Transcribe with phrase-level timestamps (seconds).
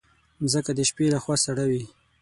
[0.41, 1.83] مځکه د شپې له خوا سړه وي.